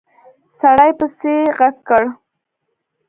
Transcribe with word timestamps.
سړي 0.59 0.91
پسې 0.99 1.35
غږ 1.57 1.75
کړ! 1.87 2.03